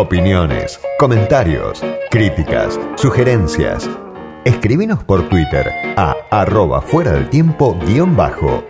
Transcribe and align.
Opiniones, 0.00 0.78
comentarios, 0.96 1.82
críticas, 2.08 2.78
sugerencias. 2.94 3.90
Escribinos 4.44 5.02
por 5.02 5.28
Twitter 5.28 5.72
a 5.96 6.14
arroba 6.30 6.80
fuera 6.80 7.10
del 7.10 7.28
tiempo 7.28 7.76
guion 7.84 8.14
bajo. 8.16 8.64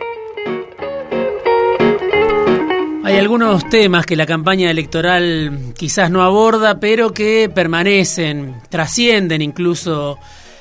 Hay 3.05 3.19
algunos 3.19 3.69
temas 3.69 4.07
que 4.07 4.17
la 4.17 4.25
campaña 4.25 4.71
electoral 4.71 5.75
quizás 5.77 6.11
no 6.11 6.23
aborda, 6.23 6.81
pero 6.81 7.13
que 7.13 7.51
permanecen, 7.55 8.63
trascienden 8.71 9.43
incluso 9.43 10.19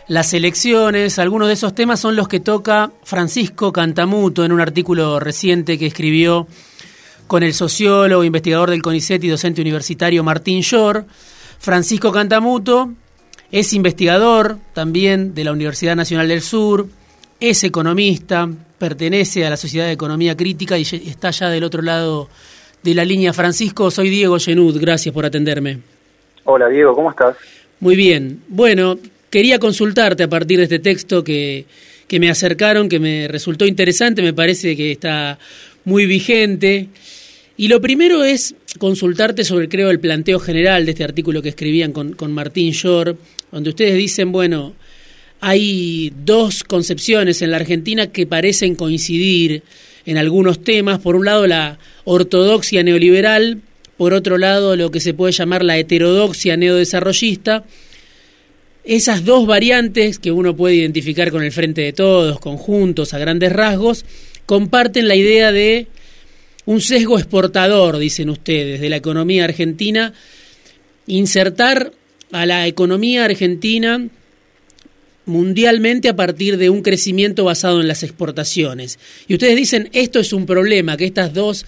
las 0.10 0.34
elecciones. 0.34 1.18
Algunos 1.18 1.48
de 1.48 1.54
esos 1.54 1.76
temas 1.76 2.02
son 2.02 2.18
los 2.18 2.28
que 2.28 2.42
toca 2.42 2.92
Francisco 3.04 3.72
Cantamuto 3.72 4.44
en 4.44 4.52
un 4.52 4.60
artículo 4.60 5.22
reciente 5.22 5.78
que 5.78 5.86
escribió 5.86 6.46
con 7.28 7.44
el 7.44 7.54
sociólogo, 7.54 8.24
investigador 8.24 8.70
del 8.70 8.82
CONICET 8.82 9.24
y 9.24 9.28
docente 9.28 9.62
universitario 9.62 10.24
Martín 10.24 10.62
Shor. 10.62 11.06
Francisco 11.60 12.12
Cantamuto 12.12 12.92
es 13.52 13.74
investigador 13.74 14.58
también 14.74 15.34
de 15.34 15.44
la 15.44 15.52
Universidad 15.52 15.96
Nacional 15.96 16.28
del 16.28 16.42
Sur, 16.42 16.88
es 17.40 17.64
economista, 17.64 18.50
pertenece 18.78 19.46
a 19.46 19.50
la 19.50 19.58
Sociedad 19.58 19.86
de 19.86 19.92
Economía 19.92 20.36
Crítica 20.36 20.78
y 20.78 20.82
está 20.82 21.32
ya 21.32 21.50
del 21.50 21.64
otro 21.64 21.82
lado 21.82 22.30
de 22.84 22.96
la 22.96 23.06
línea. 23.06 23.34
Francisco, 23.34 23.92
soy 23.92 24.10
Diego 24.10 24.40
Genud, 24.40 24.80
gracias 24.80 25.14
por 25.14 25.26
atenderme. 25.26 25.80
Hola 26.46 26.68
Diego, 26.70 26.96
¿cómo 26.96 27.10
estás? 27.10 27.36
Muy 27.80 27.96
bien. 27.96 28.42
Bueno, 28.48 28.98
quería 29.30 29.60
consultarte 29.60 30.24
a 30.24 30.30
partir 30.30 30.58
de 30.58 30.64
este 30.64 30.80
texto 30.80 31.24
que, 31.24 31.66
que 32.08 32.20
me 32.20 32.30
acercaron, 32.30 32.90
que 32.90 33.00
me 33.00 33.28
resultó 33.28 33.66
interesante, 33.66 34.22
me 34.22 34.34
parece 34.34 34.76
que 34.76 34.92
está 34.92 35.38
muy 35.86 36.06
vigente. 36.06 36.90
Y 37.58 37.70
lo 37.70 37.82
primero 37.82 38.24
es 38.24 38.54
consultarte 38.78 39.44
sobre, 39.44 39.68
creo, 39.68 39.90
el 39.90 40.00
planteo 40.00 40.40
general 40.40 40.86
de 40.86 40.92
este 40.92 41.04
artículo 41.04 41.42
que 41.42 41.50
escribían 41.50 41.92
con, 41.92 42.14
con 42.14 42.32
Martín 42.32 42.72
Shore, 42.72 43.16
donde 43.52 43.72
ustedes 43.72 43.96
dicen, 43.96 44.32
bueno, 44.32 44.76
hay 45.40 46.14
dos 46.24 46.64
concepciones 46.64 47.42
en 47.42 47.50
la 47.50 47.58
Argentina 47.58 48.08
que 48.08 48.28
parecen 48.28 48.76
coincidir 48.76 49.64
en 50.06 50.18
algunos 50.18 50.64
temas. 50.64 51.00
Por 51.00 51.16
un 51.16 51.26
lado, 51.26 51.48
la 51.48 51.80
ortodoxia 52.06 52.84
neoliberal, 52.84 53.62
por 53.98 54.14
otro 54.14 54.38
lado, 54.38 54.76
lo 54.76 54.92
que 54.92 55.00
se 55.00 55.16
puede 55.16 55.34
llamar 55.34 55.64
la 55.64 55.80
heterodoxia 55.80 56.58
neodesarrollista. 56.58 57.66
Esas 58.84 59.26
dos 59.26 59.48
variantes 59.48 60.20
que 60.20 60.32
uno 60.32 60.56
puede 60.56 60.76
identificar 60.76 61.32
con 61.32 61.44
el 61.44 61.52
Frente 61.52 61.82
de 61.82 61.94
Todos, 61.94 62.40
conjuntos, 62.40 63.16
a 63.16 63.18
grandes 63.18 63.52
rasgos, 63.52 64.06
comparten 64.46 65.08
la 65.08 65.16
idea 65.16 65.52
de 65.52 65.88
un 66.68 66.82
sesgo 66.82 67.18
exportador, 67.18 67.98
dicen 67.98 68.30
ustedes, 68.30 68.82
de 68.82 68.90
la 68.90 68.98
economía 68.98 69.46
argentina, 69.46 70.14
insertar 71.08 71.94
a 72.34 72.46
la 72.46 72.68
economía 72.68 73.24
argentina 73.24 74.06
mundialmente 75.26 76.10
a 76.10 76.16
partir 76.18 76.58
de 76.58 76.70
un 76.70 76.82
crecimiento 76.82 77.46
basado 77.46 77.80
en 77.80 77.88
las 77.88 78.04
exportaciones. 78.04 79.00
Y 79.30 79.34
ustedes 79.36 79.56
dicen, 79.56 79.90
esto 79.94 80.20
es 80.20 80.34
un 80.34 80.46
problema, 80.46 80.98
que 80.98 81.06
estas 81.06 81.34
dos 81.34 81.66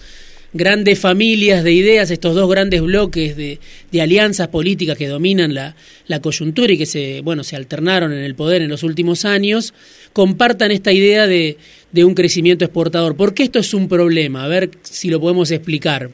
grandes 0.52 1.00
familias 1.00 1.62
de 1.62 1.72
ideas, 1.72 2.10
estos 2.10 2.34
dos 2.34 2.50
grandes 2.50 2.82
bloques 2.82 3.36
de, 3.36 3.58
alianzas 4.00 4.48
políticas 4.48 4.96
que 4.96 5.06
dominan 5.06 5.54
la, 5.54 5.74
la, 6.06 6.20
coyuntura 6.20 6.72
y 6.72 6.78
que 6.78 6.86
se, 6.86 7.20
bueno, 7.22 7.44
se 7.44 7.56
alternaron 7.56 8.12
en 8.12 8.24
el 8.24 8.34
poder 8.34 8.62
en 8.62 8.68
los 8.68 8.82
últimos 8.82 9.24
años, 9.24 9.74
compartan 10.12 10.70
esta 10.70 10.92
idea 10.92 11.26
de, 11.26 11.56
de 11.92 12.04
un 12.04 12.14
crecimiento 12.14 12.64
exportador. 12.64 13.16
¿Por 13.16 13.34
qué 13.34 13.44
esto 13.44 13.58
es 13.58 13.74
un 13.74 13.88
problema? 13.88 14.44
A 14.44 14.48
ver 14.48 14.70
si 14.82 15.10
lo 15.10 15.20
podemos 15.20 15.50
explicar. 15.50 16.08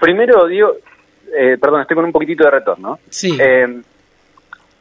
Primero, 0.00 0.46
digo, 0.46 0.76
eh, 1.36 1.58
perdón, 1.60 1.82
estoy 1.82 1.96
con 1.96 2.04
un 2.04 2.12
poquitito 2.12 2.44
de 2.44 2.50
retorno. 2.50 2.98
Sí. 3.08 3.36
Eh, 3.40 3.80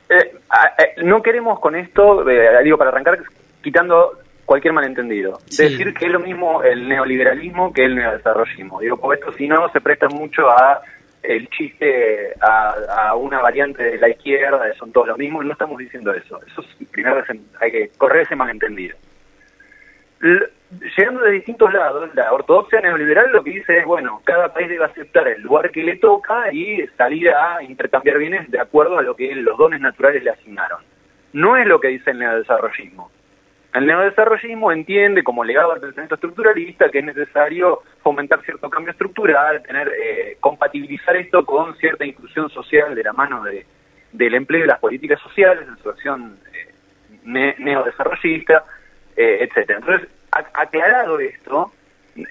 eh, 0.10 1.04
no 1.04 1.22
queremos 1.22 1.60
con 1.60 1.76
esto, 1.76 2.24
digo, 2.64 2.78
para 2.78 2.92
arrancar, 2.92 3.20
quitando 3.62 4.20
cualquier 4.48 4.74
malentendido. 4.74 5.38
Decir 5.46 5.94
que 5.94 6.06
es 6.08 6.12
lo 6.12 6.20
mismo 6.20 6.64
el 6.64 6.90
neoliberalismo 6.90 7.72
que 7.72 7.86
el 7.86 7.96
neodesarrollismo. 7.96 8.80
Digo, 8.80 8.98
porque 8.98 9.20
esto 9.20 9.34
si 9.34 9.48
no 9.48 9.70
se 9.70 9.82
presta 9.82 10.08
mucho 10.08 10.50
a 10.50 10.82
el 11.22 11.48
chiste 11.50 12.34
a, 12.40 13.14
una 13.16 13.42
variante 13.42 13.84
de 13.84 13.98
la 13.98 14.10
izquierda, 14.10 14.74
son 14.80 14.92
todos 14.92 15.10
los 15.10 15.18
mismos, 15.18 15.46
no 15.46 15.52
estamos 15.52 15.78
diciendo 15.78 16.12
eso. 16.14 16.40
Eso 16.48 16.62
es, 16.62 16.88
primero 16.90 17.24
hay 17.62 17.72
que 17.72 17.92
correr 17.98 18.24
ese 18.24 18.36
malentendido 18.36 18.96
llegando 20.98 21.22
de 21.22 21.32
distintos 21.32 21.72
lados, 21.74 22.10
la 22.14 22.32
ortodoxia 22.34 22.82
neoliberal 22.82 23.32
lo 23.32 23.44
que 23.44 23.52
dice 23.52 23.80
es, 23.80 23.86
bueno, 23.86 24.22
cada 24.24 24.54
país 24.54 24.68
debe 24.68 24.86
aceptar 24.86 25.28
el 25.28 25.42
lugar 25.42 25.72
que 25.72 25.84
le 25.84 25.98
toca 25.98 26.52
y 26.52 26.86
salir 26.98 27.30
a 27.30 27.64
intercambiar 27.64 28.18
bienes 28.18 28.50
de 28.52 28.60
acuerdo 28.60 28.98
a 28.98 29.02
lo 29.02 29.16
que 29.16 29.34
los 29.36 29.58
dones 29.58 29.80
naturales 29.80 30.24
le 30.24 30.32
asignaron. 30.32 30.82
No 31.34 31.56
es 31.56 31.68
lo 31.68 31.80
que 31.80 31.90
dice 31.90 32.12
el 32.12 32.20
neodesarrollismo. 32.20 33.12
El 33.78 33.86
neodesarrollismo 33.86 34.72
entiende 34.72 35.24
como 35.24 35.44
legado 35.44 35.72
al 35.72 35.80
pensamiento 35.80 36.16
estructuralista 36.16 36.90
que 36.90 37.00
es 37.00 37.06
necesario 37.06 37.84
fomentar 38.02 38.42
cierto 38.44 38.70
cambio 38.70 38.92
estructural, 38.92 39.62
tener 39.62 39.90
eh, 39.90 40.38
compatibilizar 40.40 41.16
esto 41.16 41.46
con 41.46 41.76
cierta 41.78 42.04
inclusión 42.04 42.50
social 42.50 42.96
de 42.96 43.04
la 43.04 43.14
mano 43.14 43.44
de, 43.44 43.66
del 44.12 44.34
empleo 44.34 44.62
de 44.62 44.68
las 44.68 44.80
políticas 44.80 45.20
sociales 45.22 45.68
en 45.68 45.78
su 45.78 45.90
acción 45.90 46.40
eh, 46.54 47.56
neodesarrollista, 47.60 48.66
eh, 49.16 49.40
etcétera. 49.42 49.80
Entonces, 49.80 50.10
aclarado 50.32 51.20
esto, 51.20 51.72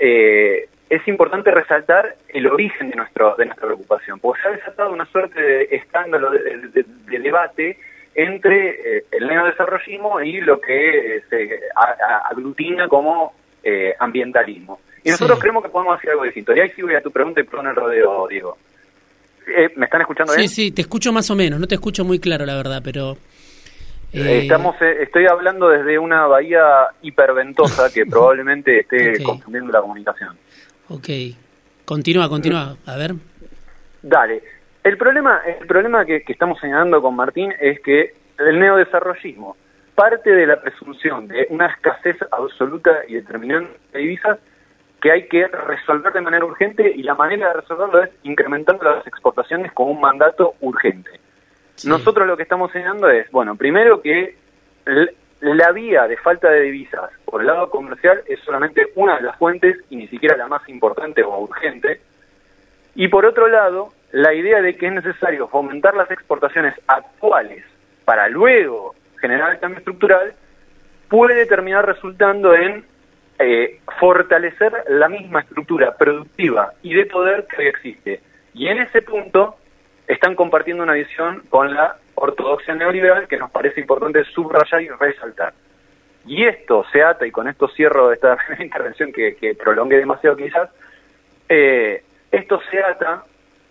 eh, 0.00 0.68
es 0.88 1.08
importante 1.08 1.50
resaltar 1.50 2.16
el 2.28 2.46
origen 2.46 2.90
de 2.90 2.96
nuestro 2.96 3.34
de 3.36 3.46
nuestra 3.46 3.66
preocupación, 3.66 4.20
porque 4.20 4.42
se 4.42 4.48
ha 4.48 4.52
desatado 4.52 4.92
una 4.92 5.06
suerte 5.06 5.40
de 5.40 5.62
escándalo 5.72 6.30
de, 6.30 6.84
debate 7.06 7.78
entre 8.16 8.96
eh, 8.98 9.04
el 9.12 9.26
neodesarrollismo 9.28 10.20
y 10.20 10.40
lo 10.40 10.60
que 10.60 11.22
se 11.28 11.60
aglutina 12.30 12.88
como 12.88 13.34
ambientalismo. 13.98 14.80
Y 15.02 15.10
nosotros 15.10 15.40
creemos 15.40 15.62
que 15.64 15.70
podemos 15.70 15.98
hacer 15.98 16.10
algo 16.10 16.24
distinto. 16.24 16.54
Y 16.54 16.60
ahí 16.60 16.70
sí 16.74 16.82
voy 16.82 16.94
a 16.94 17.00
tu 17.00 17.10
pregunta 17.10 17.40
y 17.40 17.44
perdón 17.44 17.66
el 17.68 17.76
rodeo, 17.76 18.28
Diego. 18.28 18.56
¿Me 19.76 19.84
están 19.84 20.00
escuchando 20.00 20.34
bien? 20.34 20.48
Sí, 20.48 20.54
sí, 20.54 20.70
te 20.72 20.82
escucho 20.82 21.12
más 21.12 21.30
o 21.30 21.36
menos. 21.36 21.60
No 21.60 21.66
te 21.66 21.76
escucho 21.76 22.04
muy 22.04 22.18
claro, 22.18 22.44
la 22.46 22.56
verdad, 22.56 22.80
pero... 22.82 23.16
Eh, 24.12 24.40
Estamos, 24.42 24.76
eh, 24.80 25.02
estoy 25.02 25.26
hablando 25.26 25.68
desde 25.68 25.98
una 25.98 26.26
bahía 26.26 26.88
hiperventosa 27.02 27.92
que 27.92 28.06
probablemente 28.10 28.80
esté 28.80 29.22
confundiendo 29.22 29.72
la 29.72 29.80
comunicación. 29.80 30.36
Ok, 30.88 31.08
continúa, 31.84 32.28
continúa, 32.28 32.76
a 32.86 32.96
ver. 32.96 33.14
Dale. 34.02 34.42
El 34.86 34.98
problema, 34.98 35.42
el 35.44 35.66
problema 35.66 36.04
que, 36.04 36.22
estamos 36.28 36.60
señalando 36.60 37.02
con 37.02 37.16
Martín 37.16 37.52
es 37.58 37.80
que 37.80 38.14
el 38.38 38.60
neodesarrollismo 38.60 39.56
parte 39.96 40.30
de 40.30 40.46
la 40.46 40.60
presunción 40.60 41.26
de 41.26 41.48
una 41.50 41.66
escasez 41.66 42.16
absoluta 42.30 43.00
y 43.08 43.14
determinante 43.14 43.76
de 43.92 43.98
divisas 43.98 44.38
que 45.02 45.10
hay 45.10 45.26
que 45.26 45.48
resolver 45.48 46.12
de 46.12 46.20
manera 46.20 46.44
urgente 46.44 46.88
y 46.88 47.02
la 47.02 47.16
manera 47.16 47.48
de 47.48 47.54
resolverlo 47.54 48.04
es 48.04 48.10
incrementando 48.22 48.84
las 48.84 49.04
exportaciones 49.08 49.72
con 49.72 49.88
un 49.88 50.00
mandato 50.00 50.54
urgente. 50.60 51.10
Nosotros 51.84 52.24
lo 52.24 52.36
que 52.36 52.44
estamos 52.44 52.70
señalando 52.70 53.10
es, 53.10 53.28
bueno, 53.32 53.56
primero 53.56 54.00
que 54.00 54.36
la 55.40 55.72
vía 55.72 56.06
de 56.06 56.16
falta 56.16 56.48
de 56.48 56.60
divisas 56.60 57.10
por 57.24 57.40
el 57.40 57.48
lado 57.48 57.70
comercial 57.70 58.22
es 58.28 58.38
solamente 58.38 58.86
una 58.94 59.16
de 59.16 59.22
las 59.22 59.36
fuentes 59.36 59.78
y 59.90 59.96
ni 59.96 60.06
siquiera 60.06 60.36
la 60.36 60.46
más 60.46 60.68
importante 60.68 61.24
o 61.24 61.40
urgente. 61.40 62.00
Y 62.94 63.08
por 63.08 63.26
otro 63.26 63.48
lado, 63.48 63.95
la 64.12 64.32
idea 64.34 64.60
de 64.60 64.76
que 64.76 64.86
es 64.86 64.92
necesario 64.92 65.48
fomentar 65.48 65.94
las 65.94 66.10
exportaciones 66.10 66.74
actuales 66.86 67.64
para 68.04 68.28
luego 68.28 68.94
generar 69.20 69.52
el 69.52 69.58
cambio 69.58 69.78
estructural 69.78 70.32
puede 71.08 71.46
terminar 71.46 71.86
resultando 71.86 72.54
en 72.54 72.84
eh, 73.38 73.80
fortalecer 73.98 74.72
la 74.88 75.08
misma 75.08 75.40
estructura 75.40 75.96
productiva 75.96 76.72
y 76.82 76.94
de 76.94 77.06
poder 77.06 77.46
que 77.46 77.68
existe. 77.68 78.20
Y 78.54 78.68
en 78.68 78.78
ese 78.78 79.02
punto 79.02 79.56
están 80.06 80.34
compartiendo 80.34 80.82
una 80.82 80.94
visión 80.94 81.42
con 81.50 81.74
la 81.74 81.96
ortodoxia 82.14 82.74
neoliberal 82.74 83.28
que 83.28 83.36
nos 83.36 83.50
parece 83.50 83.80
importante 83.80 84.24
subrayar 84.24 84.82
y 84.82 84.88
resaltar. 84.88 85.52
Y 86.24 86.44
esto 86.44 86.84
se 86.90 87.02
ata, 87.02 87.26
y 87.26 87.30
con 87.30 87.48
esto 87.48 87.68
cierro 87.68 88.12
esta 88.12 88.36
intervención 88.58 89.12
que, 89.12 89.36
que 89.36 89.54
prolongué 89.54 89.98
demasiado 89.98 90.36
quizás, 90.36 90.70
eh, 91.48 92.02
esto 92.32 92.60
se 92.70 92.82
ata 92.82 93.24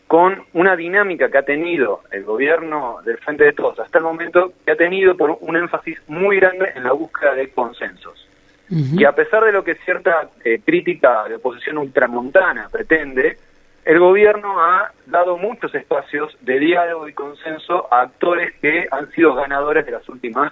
con 0.08 0.44
una 0.54 0.76
dinámica 0.76 1.30
que 1.30 1.38
ha 1.38 1.44
tenido 1.44 2.02
el 2.12 2.24
gobierno 2.24 3.00
del 3.04 3.18
Frente 3.18 3.44
de 3.44 3.54
Todos 3.54 3.80
hasta 3.80 3.98
el 3.98 4.04
momento, 4.04 4.54
que 4.64 4.72
ha 4.72 4.76
tenido 4.76 5.18
por 5.18 5.38
un 5.42 5.56
énfasis 5.56 5.98
muy 6.08 6.38
grande 6.38 6.72
en 6.76 6.84
la 6.84 6.92
búsqueda 6.92 7.34
de 7.34 7.50
consensos. 7.50 8.28
Y 8.68 9.04
a 9.04 9.12
pesar 9.12 9.44
de 9.46 9.52
lo 9.52 9.64
que 9.64 9.76
cierta 9.76 10.30
eh, 10.44 10.60
crítica 10.66 11.28
de 11.28 11.36
oposición 11.36 11.78
ultramontana 11.78 12.68
pretende, 12.72 13.38
el 13.84 14.00
gobierno 14.00 14.60
ha 14.60 14.92
dado 15.06 15.38
muchos 15.38 15.74
espacios 15.76 16.36
de 16.42 16.60
diálogo 16.60 17.08
y 17.08 17.14
consenso 17.14 17.88
a 17.94 18.02
actores 18.02 18.54
que 18.60 18.88
han 18.90 19.12
sido 19.12 19.36
ganadores 19.36 19.86
de 19.86 19.92
las 19.92 20.10
últimas, 20.10 20.52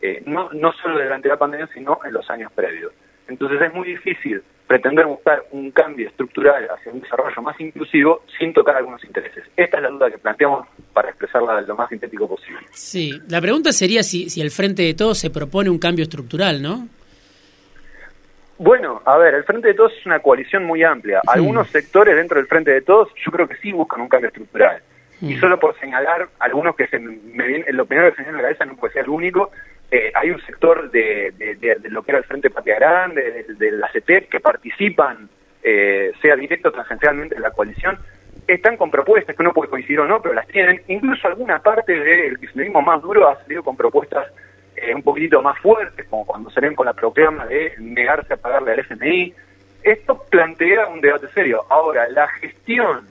eh, 0.00 0.22
no, 0.26 0.48
no 0.52 0.72
solo 0.74 1.02
durante 1.02 1.28
la 1.28 1.36
pandemia, 1.36 1.68
sino 1.74 1.98
en 2.04 2.12
los 2.12 2.30
años 2.30 2.52
previos. 2.52 2.92
Entonces 3.26 3.60
es 3.60 3.74
muy 3.74 3.88
difícil 3.88 4.42
pretender 4.70 5.04
buscar 5.04 5.42
un 5.50 5.72
cambio 5.72 6.06
estructural 6.06 6.68
hacia 6.70 6.92
un 6.92 7.00
desarrollo 7.00 7.42
más 7.42 7.60
inclusivo 7.60 8.22
sin 8.38 8.52
tocar 8.52 8.76
algunos 8.76 9.02
intereses. 9.02 9.42
Esta 9.56 9.78
es 9.78 9.82
la 9.82 9.88
duda 9.88 10.08
que 10.12 10.18
planteamos 10.18 10.64
para 10.92 11.08
expresarla 11.08 11.60
lo 11.62 11.74
más 11.74 11.88
sintético 11.88 12.28
posible. 12.28 12.60
Sí, 12.70 13.20
la 13.26 13.40
pregunta 13.40 13.72
sería 13.72 14.04
si, 14.04 14.30
si 14.30 14.40
el 14.40 14.52
Frente 14.52 14.84
de 14.84 14.94
Todos 14.94 15.18
se 15.18 15.28
propone 15.30 15.70
un 15.70 15.80
cambio 15.80 16.04
estructural, 16.04 16.62
¿no? 16.62 16.86
Bueno, 18.58 19.02
a 19.04 19.18
ver, 19.18 19.34
el 19.34 19.42
Frente 19.42 19.66
de 19.66 19.74
Todos 19.74 19.92
es 19.98 20.06
una 20.06 20.20
coalición 20.20 20.64
muy 20.64 20.84
amplia. 20.84 21.20
Algunos 21.26 21.66
sectores 21.70 22.14
dentro 22.14 22.38
del 22.38 22.46
Frente 22.46 22.70
de 22.70 22.82
Todos 22.82 23.08
yo 23.26 23.32
creo 23.32 23.48
que 23.48 23.56
sí 23.56 23.72
buscan 23.72 24.02
un 24.02 24.08
cambio 24.08 24.28
estructural. 24.28 24.80
Y 25.20 25.36
solo 25.38 25.58
por 25.58 25.76
señalar 25.80 26.28
algunos 26.38 26.76
que 26.76 26.86
se 26.86 27.00
me 27.00 27.46
viene, 27.46 27.64
lo 27.72 27.86
primero 27.86 28.10
que 28.10 28.16
se 28.18 28.22
me 28.22 28.28
viene 28.28 28.38
a 28.38 28.42
la 28.42 28.48
cabeza 28.54 28.64
no 28.66 28.76
puede 28.76 28.92
ser 28.92 29.02
el 29.02 29.10
único, 29.10 29.50
eh, 29.90 30.12
hay 30.14 30.30
un 30.30 30.40
sector 30.42 30.88
de, 30.90 31.32
lo 31.90 32.02
que 32.02 32.12
era 32.12 32.18
el 32.18 32.24
Frente 32.24 32.50
Patria 32.50 32.76
Grande, 32.76 33.44
de, 33.48 33.72
la 33.72 33.90
CETEP, 33.90 34.28
que 34.28 34.38
participan, 34.38 35.28
eh, 35.62 36.12
sea 36.22 36.36
directo 36.36 36.68
o 36.68 36.72
tangencialmente 36.72 37.34
en 37.34 37.42
la 37.42 37.50
coalición, 37.50 37.98
están 38.46 38.76
con 38.76 38.90
propuestas 38.90 39.34
que 39.34 39.42
uno 39.42 39.52
puede 39.52 39.68
coincidir 39.68 39.98
o 40.00 40.06
no, 40.06 40.22
pero 40.22 40.34
las 40.34 40.46
tienen. 40.46 40.80
Incluso 40.86 41.26
alguna 41.26 41.60
parte 41.60 41.92
del 41.92 42.38
kirchnerismo 42.38 42.82
más 42.82 43.02
duro 43.02 43.28
ha 43.28 43.42
salido 43.42 43.64
con 43.64 43.76
propuestas 43.76 44.28
eh, 44.76 44.94
un 44.94 45.02
poquitito 45.02 45.42
más 45.42 45.58
fuertes, 45.58 46.06
como 46.08 46.24
cuando 46.24 46.50
salen 46.50 46.76
con 46.76 46.86
la 46.86 46.92
proclama 46.92 47.46
de 47.46 47.74
negarse 47.78 48.34
a 48.34 48.36
pagarle 48.36 48.72
al 48.72 48.80
FMI. 48.80 49.34
Esto 49.82 50.24
plantea 50.30 50.86
un 50.86 51.00
debate 51.00 51.26
serio. 51.34 51.64
Ahora, 51.68 52.08
la 52.08 52.28
gestión, 52.28 53.08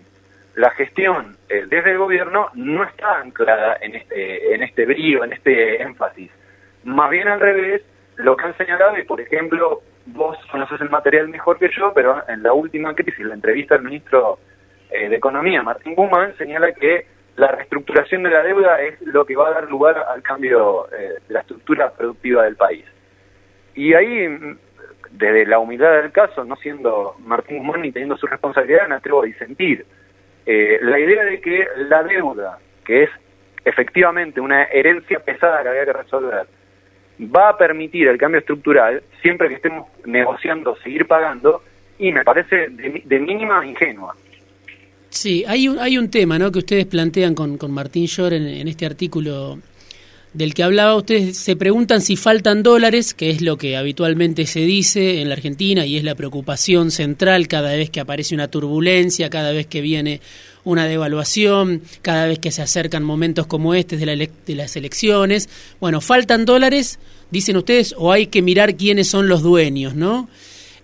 la 0.56 0.70
gestión 0.72 1.36
desde 1.48 1.92
el 1.92 1.98
gobierno 1.98 2.48
no 2.54 2.84
está 2.84 3.20
anclada 3.20 3.78
en 3.82 3.96
este, 3.96 4.54
en 4.54 4.64
este 4.64 4.86
brío, 4.86 5.24
en 5.24 5.34
este 5.34 5.82
énfasis. 5.82 6.32
Más 6.84 7.10
bien 7.10 7.28
al 7.28 7.40
revés, 7.40 7.82
lo 8.18 8.36
que 8.36 8.46
han 8.46 8.58
señalado, 8.58 8.98
y 8.98 9.04
por 9.04 9.22
ejemplo, 9.22 9.82
vos 10.08 10.38
conoces 10.52 10.80
el 10.82 10.90
material 10.90 11.30
mejor 11.30 11.58
que 11.58 11.70
yo, 11.70 11.94
pero 11.94 12.24
en 12.28 12.44
la 12.44 12.54
última 12.54 12.94
crisis, 12.96 13.26
la 13.26 13.36
entrevista 13.36 13.76
al 13.76 13.84
ministro 13.84 14.40
eh, 14.90 15.10
de 15.10 15.16
Economía, 15.16 15.62
Martín 15.62 15.96
Guzmán, 15.96 16.36
señala 16.38 16.74
que 16.74 17.06
la 17.36 17.48
reestructuración 17.48 18.24
de 18.24 18.30
la 18.32 18.44
deuda 18.44 18.82
es 18.82 19.02
lo 19.02 19.26
que 19.26 19.36
va 19.36 19.48
a 19.48 19.52
dar 19.52 19.70
lugar 19.70 19.98
al 19.98 20.22
cambio 20.22 20.92
eh, 20.92 21.16
de 21.28 21.34
la 21.34 21.42
estructura 21.42 21.92
productiva 21.92 22.44
del 22.44 22.56
país. 22.56 22.86
Y 23.76 23.94
ahí, 23.94 24.58
desde 25.12 25.46
la 25.46 25.60
humildad 25.60 26.02
del 26.02 26.12
caso, 26.12 26.44
no 26.44 26.56
siendo 26.58 27.16
Martín 27.20 27.60
Guzmán 27.60 27.82
ni 27.82 27.92
teniendo 27.92 28.18
su 28.18 28.28
responsabilidad, 28.28 28.88
me 28.88 28.96
atrevo 28.96 29.24
a 29.24 29.26
disentir. 29.26 29.86
Eh, 30.46 30.80
la 30.82 31.00
idea 31.00 31.24
de 31.24 31.40
que 31.40 31.66
la 31.78 32.04
deuda, 32.04 32.58
que 32.84 33.04
es 33.04 33.10
efectivamente 33.64 34.42
una 34.42 34.64
herencia 34.64 35.20
pesada 35.20 35.62
que 35.62 35.70
había 35.70 35.86
que 35.86 35.94
resolver, 35.94 36.48
va 37.20 37.50
a 37.50 37.58
permitir 37.58 38.08
el 38.08 38.18
cambio 38.18 38.40
estructural 38.40 39.04
siempre 39.22 39.50
que 39.50 39.56
estemos 39.56 39.88
negociando 40.06 40.76
seguir 40.78 41.06
pagando 41.06 41.62
y 41.98 42.12
me 42.12 42.24
parece 42.24 42.70
de, 42.70 43.20
mínima 43.20 43.66
ingenua. 43.66 44.16
Sí, 45.10 45.44
hay 45.48 45.68
un, 45.68 45.80
hay 45.80 45.98
un 45.98 46.10
tema 46.10 46.40
¿no? 46.40 46.52
que 46.52 46.60
ustedes 46.60 46.86
plantean 46.86 47.36
con, 47.36 47.58
con 47.58 47.72
Martín 47.72 48.06
Shore 48.06 48.38
en, 48.38 48.68
este 48.68 48.86
artículo 48.86 49.60
del 50.34 50.54
que 50.54 50.62
hablaba, 50.62 50.96
ustedes 50.96 51.38
se 51.38 51.56
preguntan 51.56 52.02
si 52.02 52.16
faltan 52.16 52.62
dólares, 52.62 53.16
que 53.16 53.32
es 53.32 53.42
lo 53.42 53.58
que 53.58 53.76
habitualmente 53.76 54.46
se 54.46 54.60
dice 54.60 55.22
en 55.22 55.30
la 55.30 55.34
Argentina 55.34 55.88
y 55.88 55.98
es 55.98 56.04
la 56.04 56.14
preocupación 56.14 56.92
central 56.92 57.48
cada 57.48 57.76
vez 57.76 57.90
que 57.90 58.00
aparece 58.00 58.36
una 58.36 58.48
turbulencia, 58.48 59.32
cada 59.32 59.52
vez 59.52 59.66
que 59.66 59.82
viene 59.82 60.22
una 60.70 60.86
devaluación, 60.86 61.82
cada 62.02 62.28
vez 62.28 62.40
que 62.40 62.52
se 62.52 62.62
acercan 62.62 63.04
momentos 63.04 63.48
como 63.48 63.74
este 63.74 63.98
de, 63.98 64.06
la 64.06 64.16
de 64.16 64.56
las 64.56 64.76
elecciones. 64.76 65.50
Bueno, 65.80 66.00
faltan 66.00 66.46
dólares, 66.46 67.00
dicen 67.32 67.58
ustedes, 67.58 67.96
o 67.98 68.12
hay 68.12 68.28
que 68.28 68.42
mirar 68.42 68.76
quiénes 68.76 69.08
son 69.08 69.28
los 69.28 69.42
dueños, 69.42 69.96
¿no? 69.96 70.30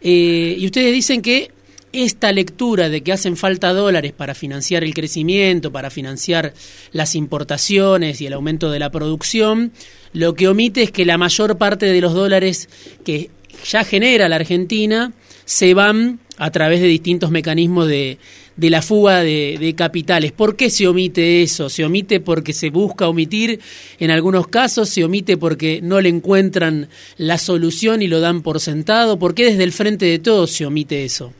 Eh, 0.02 0.56
y 0.58 0.66
ustedes 0.66 0.92
dicen 0.92 1.22
que 1.22 1.52
esta 1.94 2.32
lectura 2.32 2.90
de 2.90 3.02
que 3.02 3.14
hacen 3.14 3.38
falta 3.38 3.72
dólares 3.74 4.12
para 4.12 4.36
financiar 4.36 4.84
el 4.84 4.94
crecimiento, 4.94 5.72
para 5.72 5.90
financiar 5.90 6.54
las 6.92 7.16
importaciones 7.16 8.20
y 8.20 8.26
el 8.26 8.34
aumento 8.34 8.70
de 8.72 8.80
la 8.80 8.92
producción, 8.92 9.72
lo 10.14 10.34
que 10.34 10.48
omite 10.48 10.84
es 10.84 10.92
que 10.92 11.06
la 11.06 11.18
mayor 11.18 11.58
parte 11.58 11.86
de 11.86 12.02
los 12.02 12.14
dólares 12.14 12.70
que 13.06 13.30
ya 13.66 13.84
genera 13.84 14.28
la 14.28 14.36
Argentina 14.38 15.14
se 15.46 15.74
van 15.74 16.20
a 16.38 16.52
través 16.52 16.82
de 16.82 16.88
distintos 16.88 17.32
mecanismos 17.32 17.88
de, 17.88 18.18
de 18.56 18.70
la 18.70 18.82
fuga 18.82 19.22
de, 19.22 19.74
capitales. 19.78 20.32
¿Por 20.32 20.56
qué 20.56 20.70
se 20.70 20.88
omite 20.88 21.42
eso? 21.42 21.70
¿Se 21.70 21.86
omite 21.86 22.20
porque 22.20 22.54
se 22.54 22.70
busca 22.70 23.08
omitir 23.08 23.60
en 24.00 24.12
algunos 24.12 24.48
casos? 24.48 24.90
¿Se 24.90 25.04
omite 25.04 25.38
porque 25.38 25.80
no 25.82 26.02
le 26.02 26.10
encuentran 26.10 26.88
la 27.18 27.38
solución 27.38 28.02
y 28.02 28.08
lo 28.08 28.20
dan 28.20 28.42
por 28.42 28.60
sentado? 28.60 29.20
¿Por 29.20 29.36
qué 29.36 29.46
desde 29.46 29.64
el 29.64 29.72
frente 29.72 30.06
de 30.06 30.20
todos 30.20 30.52
se 30.52 30.66
omite 30.66 31.04
eso? 31.04 31.34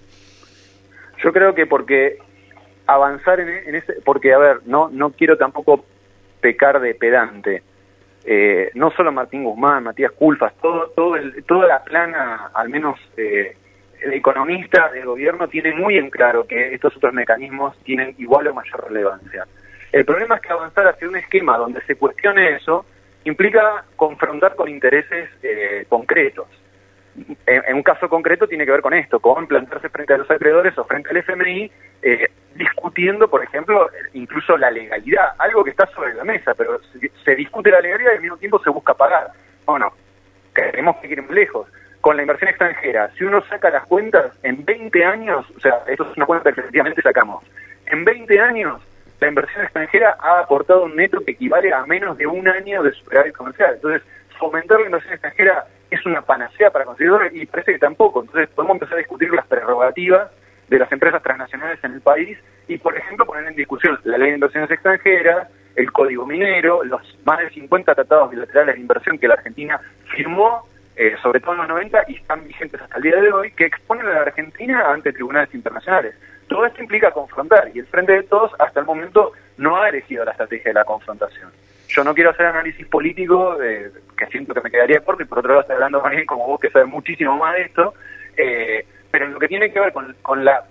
Yo 1.24 1.32
creo 1.32 1.56
que 1.56 1.66
porque 1.66 2.18
avanzar 2.88 3.40
en, 3.40 3.76
ese... 3.76 3.94
Porque, 4.04 4.34
a 4.34 4.38
ver, 4.38 4.62
no, 4.66 4.90
no 4.90 5.12
quiero 5.12 5.38
tampoco 5.38 5.86
pecar 6.42 6.80
de 6.82 6.94
pedante. 6.94 7.64
Eh, 8.26 8.72
no 8.74 8.92
solo 8.92 9.12
Martín 9.12 9.44
Guzmán, 9.44 9.84
Matías 9.84 10.12
Culfas, 10.12 10.54
todo, 10.62 10.90
todo 10.96 11.16
el, 11.16 11.44
toda 11.46 11.68
la 11.68 11.84
plana, 11.84 12.52
al 12.54 12.70
menos... 12.70 13.00
Eh, 13.18 13.56
el 14.02 14.14
economista 14.14 14.90
del 14.90 15.06
gobierno 15.06 15.48
tiene 15.48 15.74
muy 15.74 15.98
en 15.98 16.10
claro 16.10 16.46
que 16.46 16.74
estos 16.74 16.96
otros 16.98 17.14
mecanismos 17.14 17.78
tienen 17.84 18.16
igual 18.18 18.48
o 18.48 18.54
mayor 18.54 18.88
relevancia. 18.88 19.46
El 19.92 20.06
problema 20.06 20.36
es 20.36 20.42
que 20.42 20.54
avanzar 20.54 20.88
hacia 20.88 21.08
un 21.08 21.16
esquema 21.16 21.58
donde 21.58 21.82
se 21.82 21.96
cuestione 21.96 22.56
eso 22.56 22.86
implica 23.24 23.86
confrontar 23.96 24.56
con 24.56 24.70
intereses 24.70 25.30
eh, 25.42 25.86
concretos. 25.90 26.48
En, 27.46 27.76
un 27.76 27.82
caso 27.82 28.10
concreto 28.10 28.46
tiene 28.46 28.66
que 28.66 28.72
ver 28.72 28.82
con 28.82 28.94
esto, 28.94 29.20
con 29.20 29.48
plantarse 29.48 29.88
frente 29.90 30.14
a 30.14 30.18
los 30.18 30.30
acreedores 30.30 30.78
o 30.78 30.84
frente 30.84 31.10
al 31.10 31.18
FMI, 31.18 31.72
eh, 32.02 32.30
discutiendo, 32.56 33.30
por 33.30 33.42
ejemplo, 33.42 33.90
incluso 34.14 34.58
la 34.58 34.70
legalidad, 34.70 35.34
algo 35.38 35.64
que 35.64 35.70
está 35.70 35.88
sobre 35.88 36.14
la 36.14 36.26
mesa, 36.26 36.54
pero 36.56 36.80
se, 37.24 37.36
discute 37.36 37.72
la 37.72 37.80
legalidad 37.80 38.12
y 38.12 38.16
al 38.16 38.22
mismo 38.22 38.38
tiempo 38.38 38.62
se 38.62 38.70
busca 38.70 38.94
pagar. 38.94 39.32
Bueno, 39.66 39.94
queremos 40.54 40.98
que 40.98 41.08
ir 41.08 41.32
lejos 41.32 41.68
con 42.06 42.18
la 42.18 42.22
inversión 42.22 42.50
extranjera, 42.50 43.10
si 43.18 43.24
uno 43.24 43.44
saca 43.50 43.72
las 43.72 43.88
cuentas, 43.88 44.32
en 44.44 44.64
20 44.64 45.04
años, 45.04 45.44
o 45.58 45.60
sea, 45.60 45.82
esto 45.88 46.08
es 46.08 46.16
una 46.16 46.28
cuenta 46.28 46.52
que 46.52 46.60
efectivamente 46.60 47.02
sacamos, 47.02 47.44
en 47.88 48.06
20 48.06 48.40
años 48.42 48.80
la 49.20 49.28
inversión 49.28 49.64
extranjera 49.64 50.16
ha 50.20 50.42
aportado 50.42 50.84
un 50.84 50.96
neto 50.96 51.26
que 51.26 51.32
equivale 51.32 51.74
a 51.74 51.84
menos 51.88 52.16
de 52.16 52.28
un 52.28 52.48
año 52.48 52.84
de 52.84 52.92
superávit 52.92 53.34
comercial. 53.36 53.74
Entonces, 53.74 54.04
fomentar 54.38 54.82
la 54.82 54.86
inversión 54.86 55.14
extranjera 55.14 55.66
es 55.90 56.06
una 56.06 56.22
panacea 56.22 56.70
para 56.70 56.86
conseguir 56.86 57.12
y 57.32 57.48
parece 57.48 57.72
que 57.72 57.80
tampoco. 57.80 58.22
Entonces, 58.22 58.50
podemos 58.50 58.76
empezar 58.76 58.98
a 58.98 59.00
discutir 59.00 59.34
las 59.34 59.48
prerrogativas 59.48 60.30
de 60.68 60.78
las 60.78 60.92
empresas 60.92 61.24
transnacionales 61.24 61.84
en 61.84 61.94
el 61.94 62.02
país 62.02 62.38
y, 62.68 62.78
por 62.78 62.96
ejemplo, 62.96 63.26
poner 63.26 63.48
en 63.48 63.56
discusión 63.56 64.00
la 64.04 64.20
ley 64.20 64.28
de 64.28 64.36
inversiones 64.36 64.70
extranjeras, 64.70 65.48
el 65.76 65.92
código 65.92 66.28
minero, 66.28 66.84
los 66.84 67.02
más 67.26 67.40
de 67.40 67.50
50 67.50 67.96
tratados 67.96 68.30
bilaterales 68.30 68.76
de 68.76 68.82
inversión 68.82 69.18
que 69.18 69.28
la 69.28 69.34
Argentina 69.34 69.82
firmó 70.16 70.68
eh, 70.96 71.16
sobre 71.22 71.40
todo 71.42 71.54
en 71.54 71.58
los 71.60 71.68
90, 71.68 72.06
y 72.08 72.16
están 72.16 72.48
vigentes 72.48 72.82
hasta 72.82 72.98
el 72.98 73.04
día 73.04 73.22
de 73.22 73.32
hoy, 73.32 73.52
que 73.52 73.66
exponen 73.66 74.08
a 74.08 74.14
la 74.14 74.22
Argentina 74.22 74.92
ante 74.92 75.12
tribunales 75.12 75.54
internacionales. 75.54 76.16
Todo 76.48 76.66
esto 76.66 76.82
implica 76.82 77.12
confrontar, 77.12 77.70
y 77.74 77.80
el 77.80 77.88
Frente 77.88 78.14
de 78.14 78.24
Todos 78.24 78.52
hasta 78.60 78.80
el 78.80 78.86
momento 78.86 79.34
no 79.58 79.78
ha 79.78 79.90
elegido 79.90 80.24
la 80.24 80.32
estrategia 80.32 80.70
de 80.70 80.74
la 80.74 80.86
confrontación. 80.86 81.52
Yo 81.88 82.04
no 82.04 82.14
quiero 82.14 82.30
hacer 82.30 82.46
análisis 82.46 82.88
político, 82.88 83.62
eh, 83.62 83.92
que 84.18 84.26
siento 84.28 84.54
que 84.54 84.62
me 84.62 84.72
quedaría 84.72 85.02
corto, 85.02 85.24
y 85.24 85.26
por 85.26 85.40
otro 85.40 85.50
lado 85.50 85.62
estoy 85.62 85.76
hablando 85.76 86.02
con 86.02 86.10
alguien 86.10 86.26
como 86.26 86.48
vos 86.48 86.60
que 86.60 86.70
sabe 86.70 86.86
muchísimo 86.86 87.38
más 87.38 87.56
de 87.56 87.62
esto, 87.64 87.94
eh, 88.38 88.86
pero 89.12 89.26
en 89.26 89.34
lo 89.34 89.40
que 89.40 89.48
tiene 89.48 89.72
que 89.72 89.80
ver 89.80 89.94
con, 89.94 90.16
con, 90.22 90.44
la 90.44 90.66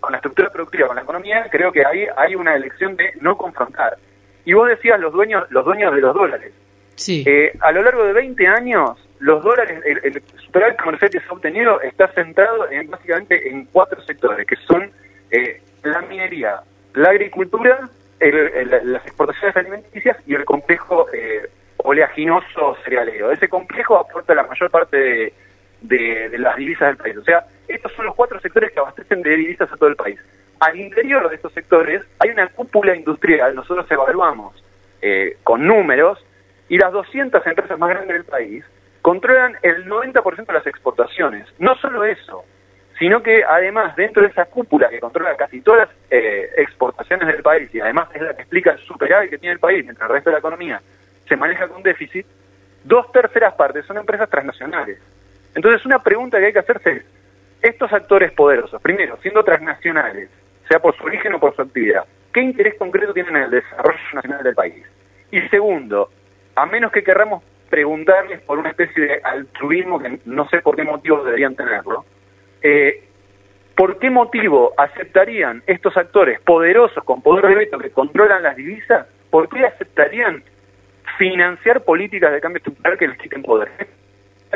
con 0.00 0.12
la 0.12 0.18
estructura 0.18 0.50
productiva, 0.50 0.88
con 0.88 0.96
la 0.96 1.02
economía, 1.02 1.48
creo 1.50 1.72
que 1.72 1.84
ahí 1.84 2.06
hay 2.16 2.34
una 2.34 2.54
elección 2.54 2.96
de 2.96 3.12
no 3.20 3.36
confrontar. 3.36 3.96
Y 4.44 4.52
vos 4.52 4.68
decías 4.68 4.98
los 4.98 5.12
dueños, 5.12 5.50
los 5.50 5.64
dueños 5.64 5.94
de 5.94 6.00
los 6.00 6.14
dólares. 6.14 6.52
Sí. 6.96 7.24
a 7.60 7.70
lo 7.70 7.82
largo 7.82 8.02
de 8.02 8.12
20 8.12 8.44
años, 8.48 9.07
los 9.20 9.42
dólares, 9.42 9.82
el, 9.84 10.00
el 10.04 10.22
superávit 10.44 10.78
comercial 10.78 11.10
que 11.10 11.20
se 11.20 11.26
ha 11.26 11.32
obtenido 11.32 11.80
está 11.80 12.08
centrado 12.08 12.70
en 12.70 12.88
básicamente 12.90 13.48
en 13.48 13.66
cuatro 13.66 14.00
sectores, 14.02 14.46
que 14.46 14.56
son 14.56 14.90
eh, 15.30 15.60
la 15.82 16.00
minería, 16.02 16.60
la 16.94 17.10
agricultura, 17.10 17.88
las 18.20 19.06
exportaciones 19.06 19.56
alimenticias 19.56 20.16
y 20.26 20.34
el 20.34 20.44
complejo 20.44 21.06
eh, 21.12 21.48
oleaginoso 21.78 22.76
cerealero. 22.84 23.30
Ese 23.30 23.48
complejo 23.48 23.96
aporta 23.96 24.34
la 24.34 24.44
mayor 24.44 24.70
parte 24.70 24.96
de, 24.96 26.28
de, 26.28 26.38
las 26.38 26.56
divisas 26.56 26.88
del 26.88 26.96
país. 26.96 27.16
O 27.16 27.24
sea, 27.24 27.44
estos 27.68 27.92
son 27.92 28.06
los 28.06 28.14
cuatro 28.14 28.40
sectores 28.40 28.72
que 28.72 28.80
abastecen 28.80 29.22
de 29.22 29.36
divisas 29.36 29.70
a 29.72 29.76
todo 29.76 29.88
el 29.88 29.96
país. 29.96 30.18
Al 30.60 30.76
interior 30.76 31.28
de 31.28 31.36
estos 31.36 31.52
sectores 31.52 32.02
hay 32.18 32.30
una 32.30 32.48
cúpula 32.48 32.96
industrial, 32.96 33.54
nosotros 33.54 33.86
evaluamos 33.90 34.62
eh, 35.00 35.36
con 35.44 35.64
números, 35.64 36.24
y 36.68 36.76
las 36.78 36.92
200 36.92 37.46
empresas 37.46 37.78
más 37.78 37.90
grandes 37.90 38.16
del 38.16 38.24
país 38.24 38.64
controlan 39.08 39.56
el 39.62 39.86
90% 39.86 40.44
de 40.44 40.52
las 40.52 40.66
exportaciones. 40.66 41.46
No 41.58 41.74
solo 41.76 42.04
eso, 42.04 42.44
sino 42.98 43.22
que 43.22 43.42
además 43.42 43.96
dentro 43.96 44.20
de 44.20 44.28
esa 44.28 44.44
cúpula 44.44 44.90
que 44.90 45.00
controla 45.00 45.34
casi 45.34 45.62
todas 45.62 45.88
las 45.88 45.96
eh, 46.10 46.50
exportaciones 46.58 47.26
del 47.26 47.42
país 47.42 47.74
y 47.74 47.80
además 47.80 48.10
es 48.12 48.20
la 48.20 48.34
que 48.34 48.42
explica 48.42 48.72
el 48.72 48.78
superávit 48.80 49.30
que 49.30 49.38
tiene 49.38 49.54
el 49.54 49.60
país 49.60 49.82
mientras 49.82 50.10
el 50.10 50.14
resto 50.14 50.28
de 50.28 50.34
la 50.34 50.40
economía 50.40 50.82
se 51.26 51.36
maneja 51.38 51.68
con 51.68 51.82
déficit, 51.82 52.26
dos 52.84 53.10
terceras 53.10 53.54
partes 53.54 53.86
son 53.86 53.96
empresas 53.96 54.28
transnacionales. 54.28 54.98
Entonces 55.54 55.86
una 55.86 56.02
pregunta 56.02 56.38
que 56.38 56.44
hay 56.44 56.52
que 56.52 56.58
hacerse 56.58 56.90
es, 56.90 57.04
estos 57.62 57.90
actores 57.90 58.30
poderosos, 58.32 58.82
primero, 58.82 59.16
siendo 59.22 59.42
transnacionales, 59.42 60.28
sea 60.68 60.80
por 60.80 60.94
su 60.98 61.04
origen 61.04 61.32
o 61.32 61.40
por 61.40 61.56
su 61.56 61.62
actividad, 61.62 62.04
¿qué 62.30 62.42
interés 62.42 62.74
concreto 62.74 63.14
tienen 63.14 63.36
en 63.36 63.44
el 63.44 63.50
desarrollo 63.52 63.98
nacional 64.12 64.42
del 64.42 64.54
país? 64.54 64.84
Y 65.30 65.40
segundo, 65.48 66.10
a 66.54 66.66
menos 66.66 66.92
que 66.92 67.02
querramos 67.02 67.42
preguntarles 67.68 68.40
por 68.40 68.58
una 68.58 68.70
especie 68.70 69.04
de 69.04 69.20
altruismo 69.22 69.98
que 69.98 70.20
no 70.24 70.48
sé 70.48 70.60
por 70.60 70.76
qué 70.76 70.84
motivo 70.84 71.22
deberían 71.22 71.54
tenerlo, 71.54 72.04
eh, 72.62 73.04
¿por 73.76 73.98
qué 73.98 74.10
motivo 74.10 74.72
aceptarían 74.76 75.62
estos 75.66 75.96
actores 75.96 76.40
poderosos 76.40 77.04
con 77.04 77.22
poder 77.22 77.46
de 77.46 77.54
veto 77.54 77.78
que 77.78 77.90
controlan 77.90 78.42
las 78.42 78.56
divisas, 78.56 79.06
por 79.30 79.48
qué 79.48 79.66
aceptarían 79.66 80.42
financiar 81.18 81.84
políticas 81.84 82.32
de 82.32 82.40
cambio 82.40 82.58
estructural 82.58 82.98
que 82.98 83.08
les 83.08 83.18
quiten 83.18 83.42
poder? 83.42 83.68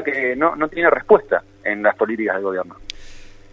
Que 0.04 0.34
no, 0.34 0.56
no 0.56 0.68
tiene 0.68 0.88
respuesta 0.88 1.42
en 1.64 1.82
las 1.82 1.94
políticas 1.94 2.36
del 2.36 2.44
gobierno. 2.44 2.76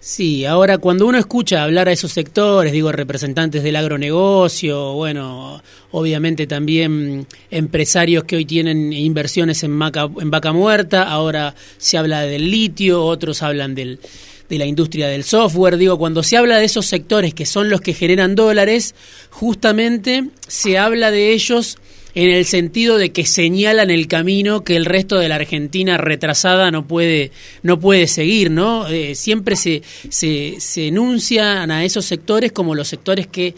Sí, 0.01 0.45
ahora 0.45 0.77
cuando 0.77 1.05
uno 1.05 1.17
escucha 1.17 1.61
hablar 1.61 1.89
a 1.89 1.91
esos 1.91 2.13
sectores, 2.13 2.71
digo 2.71 2.89
representantes 2.91 3.63
del 3.63 3.75
agronegocio, 3.75 4.93
bueno, 4.93 5.61
obviamente 5.91 6.47
también 6.47 7.27
empresarios 7.51 8.23
que 8.23 8.37
hoy 8.37 8.45
tienen 8.45 8.93
inversiones 8.93 9.61
en, 9.63 9.71
en 9.71 10.31
vaca 10.31 10.53
muerta, 10.53 11.03
ahora 11.03 11.53
se 11.77 11.97
habla 11.97 12.21
del 12.21 12.49
litio, 12.49 13.03
otros 13.03 13.43
hablan 13.43 13.75
del, 13.75 13.99
de 14.47 14.57
la 14.57 14.65
industria 14.65 15.09
del 15.09 15.25
software, 15.25 15.75
digo, 15.75 15.97
cuando 15.97 16.23
se 16.23 16.37
habla 16.37 16.57
de 16.57 16.65
esos 16.65 16.85
sectores 16.85 17.33
que 17.33 17.45
son 17.45 17.69
los 17.69 17.81
que 17.81 17.93
generan 17.93 18.35
dólares, 18.35 18.95
justamente 19.29 20.29
se 20.47 20.77
habla 20.77 21.11
de 21.11 21.33
ellos 21.33 21.77
en 22.19 22.31
el 22.31 22.43
sentido 22.43 22.97
de 22.97 23.13
que 23.13 23.25
señalan 23.25 23.89
el 23.89 24.09
camino 24.09 24.65
que 24.65 24.75
el 24.75 24.83
resto 24.83 25.17
de 25.17 25.29
la 25.29 25.35
Argentina 25.35 25.97
retrasada 25.97 26.69
no 26.69 26.85
puede 26.85 27.31
no 27.63 27.79
puede 27.79 28.07
seguir, 28.07 28.51
¿no? 28.51 28.89
Eh, 28.89 29.15
siempre 29.15 29.55
se, 29.55 29.79
se, 29.81 30.59
se 30.59 30.87
enuncian 30.89 31.71
a 31.71 31.85
esos 31.85 32.03
sectores 32.03 32.51
como 32.51 32.75
los 32.75 32.89
sectores 32.89 33.25
que 33.27 33.53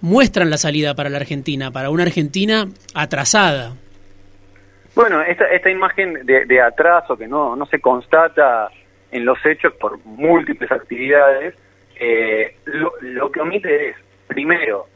muestran 0.00 0.48
la 0.48 0.56
salida 0.56 0.94
para 0.94 1.10
la 1.10 1.18
Argentina, 1.18 1.70
para 1.70 1.90
una 1.90 2.04
Argentina 2.04 2.66
atrasada. 2.94 3.74
Bueno, 4.94 5.20
esta, 5.20 5.44
esta 5.44 5.70
imagen 5.70 6.24
de, 6.24 6.60
atraso 6.62 7.14
que 7.14 7.28
no, 7.28 7.56
no 7.56 7.66
se 7.66 7.78
constata 7.78 8.70
en 9.12 9.26
los 9.26 9.38
hechos 9.44 9.74
por 9.74 10.02
múltiples 10.06 10.72
actividades, 10.72 11.54
eh, 12.00 12.56
lo, 12.64 12.90
lo 13.02 13.30
que 13.30 13.40
omite 13.40 13.90
es, 13.90 13.96
primero, 14.28 14.86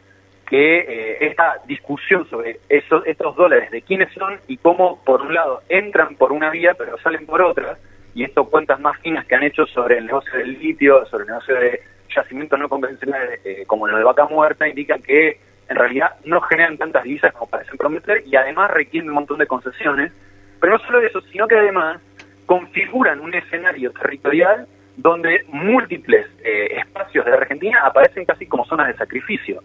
que 0.52 0.80
eh, 0.80 1.16
esta 1.22 1.62
discusión 1.66 2.28
sobre 2.28 2.60
esos, 2.68 3.06
estos 3.06 3.34
dólares, 3.36 3.70
de 3.70 3.80
quiénes 3.80 4.12
son 4.12 4.38
y 4.48 4.58
cómo, 4.58 5.02
por 5.02 5.22
un 5.22 5.32
lado, 5.32 5.62
entran 5.70 6.14
por 6.16 6.30
una 6.30 6.50
vía, 6.50 6.74
pero 6.74 6.98
salen 6.98 7.24
por 7.24 7.40
otra, 7.40 7.78
y 8.14 8.22
esto 8.22 8.44
cuentas 8.44 8.78
más 8.78 9.00
finas 9.00 9.24
que 9.24 9.34
han 9.34 9.44
hecho 9.44 9.64
sobre 9.64 9.96
el 9.96 10.04
negocio 10.04 10.36
del 10.36 10.58
litio, 10.58 11.06
sobre 11.06 11.22
el 11.22 11.28
negocio 11.30 11.54
de 11.54 11.80
yacimientos 12.14 12.60
no 12.60 12.68
convencionales 12.68 13.40
eh, 13.46 13.64
como 13.66 13.88
lo 13.88 13.96
de 13.96 14.04
vaca 14.04 14.26
muerta, 14.26 14.68
indican 14.68 15.00
que 15.00 15.40
en 15.70 15.74
realidad 15.76 16.16
no 16.26 16.42
generan 16.42 16.76
tantas 16.76 17.04
divisas 17.04 17.32
como 17.32 17.48
parecen 17.48 17.78
prometer 17.78 18.22
y 18.26 18.36
además 18.36 18.72
requieren 18.72 19.08
un 19.08 19.14
montón 19.14 19.38
de 19.38 19.46
concesiones. 19.46 20.12
Pero 20.60 20.74
no 20.74 20.78
solo 20.80 21.00
eso, 21.00 21.22
sino 21.32 21.48
que 21.48 21.56
además 21.56 21.98
configuran 22.44 23.20
un 23.20 23.32
escenario 23.32 23.90
territorial 23.92 24.66
donde 24.98 25.46
múltiples 25.48 26.26
eh, 26.44 26.76
espacios 26.76 27.24
de 27.24 27.30
la 27.30 27.38
Argentina 27.38 27.80
aparecen 27.86 28.26
casi 28.26 28.44
como 28.44 28.66
zonas 28.66 28.88
de 28.88 28.94
sacrificio 28.98 29.62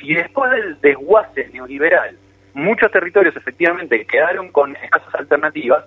si 0.00 0.14
después 0.14 0.50
del 0.50 0.80
desguace 0.80 1.48
neoliberal 1.52 2.16
muchos 2.54 2.90
territorios 2.90 3.36
efectivamente 3.36 4.04
quedaron 4.06 4.50
con 4.50 4.74
escasas 4.76 5.14
alternativas, 5.14 5.84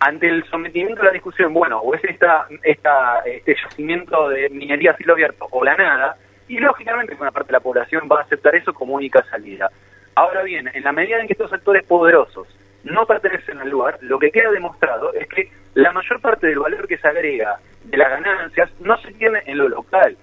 ante 0.00 0.28
el 0.28 0.44
sometimiento 0.50 1.00
a 1.00 1.06
la 1.06 1.12
discusión, 1.12 1.54
bueno, 1.54 1.78
o 1.78 1.94
es 1.94 2.04
esta, 2.04 2.46
esta, 2.62 3.20
este 3.20 3.56
yacimiento 3.62 4.28
de 4.28 4.50
minería 4.50 4.90
a 4.90 4.96
cielo 4.96 5.14
abierto 5.14 5.46
o 5.50 5.64
la 5.64 5.76
nada, 5.76 6.16
y 6.46 6.58
lógicamente 6.58 7.16
una 7.18 7.30
parte 7.30 7.48
de 7.48 7.52
la 7.54 7.60
población 7.60 8.06
va 8.10 8.18
a 8.18 8.22
aceptar 8.24 8.54
eso 8.54 8.74
como 8.74 8.94
única 8.94 9.24
salida. 9.30 9.70
Ahora 10.14 10.42
bien, 10.42 10.70
en 10.72 10.84
la 10.84 10.92
medida 10.92 11.20
en 11.20 11.26
que 11.26 11.32
estos 11.32 11.52
actores 11.52 11.84
poderosos 11.84 12.46
no 12.82 13.06
pertenecen 13.06 13.58
al 13.60 13.70
lugar, 13.70 13.98
lo 14.02 14.18
que 14.18 14.30
queda 14.30 14.50
demostrado 14.50 15.14
es 15.14 15.26
que 15.28 15.50
la 15.72 15.90
mayor 15.92 16.20
parte 16.20 16.48
del 16.48 16.58
valor 16.58 16.86
que 16.86 16.98
se 16.98 17.08
agrega 17.08 17.58
de 17.84 17.96
las 17.96 18.10
ganancias 18.10 18.70
no 18.80 18.98
se 18.98 19.12
tiene 19.12 19.42
en 19.46 19.56
lo 19.56 19.68
local, 19.68 20.16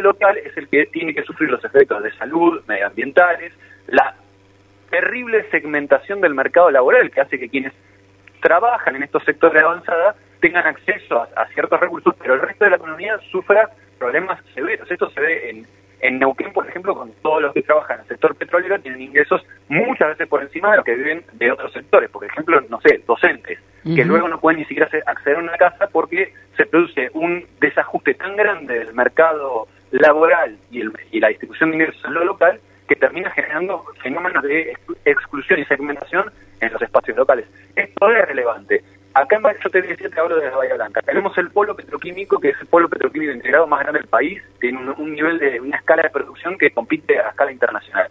local 0.00 0.36
es 0.38 0.56
el 0.56 0.68
que 0.68 0.86
tiene 0.86 1.14
que 1.14 1.22
sufrir 1.22 1.50
los 1.50 1.64
efectos 1.64 2.02
de 2.02 2.12
salud, 2.12 2.62
medioambientales, 2.66 3.52
la 3.88 4.14
terrible 4.90 5.48
segmentación 5.50 6.20
del 6.20 6.34
mercado 6.34 6.70
laboral 6.70 7.10
que 7.10 7.20
hace 7.20 7.38
que 7.38 7.48
quienes 7.48 7.72
trabajan 8.40 8.96
en 8.96 9.02
estos 9.02 9.24
sectores 9.24 9.54
de 9.54 9.60
avanzada 9.60 10.14
tengan 10.40 10.66
acceso 10.66 11.22
a, 11.22 11.46
ciertos 11.54 11.80
recursos, 11.80 12.14
pero 12.18 12.34
el 12.34 12.42
resto 12.42 12.64
de 12.64 12.70
la 12.70 12.76
economía 12.76 13.18
sufra 13.32 13.70
problemas 13.98 14.38
severos. 14.54 14.90
Esto 14.90 15.08
se 15.10 15.20
ve 15.20 15.50
en, 15.50 15.66
en 16.00 16.18
Neuquén, 16.18 16.52
por 16.52 16.68
ejemplo, 16.68 16.94
con 16.94 17.10
todos 17.22 17.40
los 17.40 17.54
que 17.54 17.62
trabajan 17.62 17.96
en 17.96 18.02
el 18.02 18.08
sector 18.08 18.36
petrolero, 18.36 18.78
tienen 18.78 19.00
ingresos 19.00 19.40
muchas 19.68 20.10
veces 20.10 20.28
por 20.28 20.42
encima 20.42 20.70
de 20.70 20.76
los 20.76 20.84
que 20.84 20.94
viven 20.94 21.24
de 21.32 21.50
otros 21.50 21.72
sectores. 21.72 22.10
Por 22.10 22.24
ejemplo, 22.24 22.60
no 22.68 22.78
sé, 22.82 23.00
docentes, 23.06 23.58
que 23.82 24.04
luego 24.04 24.28
no 24.28 24.38
pueden 24.38 24.60
ni 24.60 24.66
siquiera 24.66 24.90
acceder 25.06 25.38
a 25.38 25.40
una 25.40 25.56
casa 25.56 25.88
porque 25.90 26.32
se 26.56 26.66
produce 26.66 27.10
un 27.14 27.46
desajuste 27.60 28.14
tan 28.14 28.36
grande 28.36 28.78
del 28.80 28.94
mercado 28.94 29.66
laboral 29.94 30.58
y, 30.70 30.80
el, 30.80 30.92
y 31.12 31.20
la 31.20 31.28
distribución 31.28 31.70
de 31.70 31.76
ingresos 31.76 32.04
en 32.04 32.14
lo 32.14 32.24
local 32.24 32.60
que 32.88 32.96
termina 32.96 33.30
generando 33.30 33.84
fenómenos 34.02 34.42
de 34.42 34.76
exclusión 35.04 35.60
y 35.60 35.64
segmentación 35.64 36.30
en 36.60 36.72
los 36.72 36.82
espacios 36.82 37.16
locales. 37.16 37.46
Esto 37.74 38.10
es 38.10 38.28
relevante. 38.28 38.82
Acá 39.14 39.36
en 39.36 39.42
yo 39.62 39.70
te 39.70 39.80
decía, 39.80 40.10
te 40.10 40.20
hablo 40.20 40.36
de 40.36 40.50
la 40.50 40.56
Bahía 40.56 40.74
Blanca. 40.74 41.00
Tenemos 41.02 41.38
el 41.38 41.48
polo 41.50 41.76
petroquímico, 41.76 42.40
que 42.40 42.50
es 42.50 42.60
el 42.60 42.66
polo 42.66 42.88
petroquímico 42.88 43.32
integrado 43.32 43.66
más 43.68 43.80
grande 43.80 44.00
del 44.00 44.08
país, 44.08 44.42
tiene 44.60 44.90
un, 44.90 45.12
nivel 45.14 45.38
de 45.38 45.60
una 45.60 45.76
escala 45.76 46.02
de 46.02 46.10
producción 46.10 46.58
que 46.58 46.70
compite 46.72 47.20
a 47.20 47.28
escala 47.28 47.52
internacional. 47.52 48.08